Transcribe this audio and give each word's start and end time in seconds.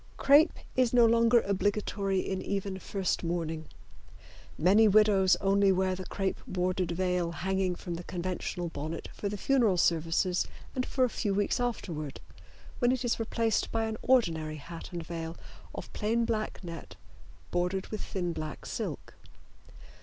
Crepe 0.17 0.53
is 0.75 0.93
no 0.95 1.05
longer 1.05 1.41
obligatory 1.41 2.21
in 2.21 2.41
even 2.41 2.79
first 2.79 3.23
mourning. 3.23 3.67
Many 4.57 4.87
widows 4.87 5.35
only 5.35 5.71
wear 5.71 5.93
the 5.93 6.07
crepe 6.07 6.39
bordered 6.47 6.89
veil 6.89 7.31
hanging 7.31 7.75
from 7.75 7.93
the 7.93 8.03
conventional 8.03 8.69
bonnet 8.69 9.09
for 9.13 9.29
the 9.29 9.37
funeral 9.37 9.77
services 9.77 10.47
and 10.73 10.87
for 10.87 11.03
a 11.03 11.07
few 11.07 11.35
weeks 11.35 11.59
afterward, 11.59 12.19
when 12.79 12.91
it 12.91 13.05
is 13.05 13.19
replaced 13.19 13.71
by 13.71 13.83
an 13.85 13.97
ordinary 14.01 14.57
hat 14.57 14.89
and 14.91 15.05
veil 15.05 15.37
of 15.75 15.93
plain 15.93 16.25
black 16.25 16.63
net 16.63 16.95
bordered 17.51 17.85
with 17.89 18.01
thin 18.03 18.33
black 18.33 18.65
silk. 18.65 19.13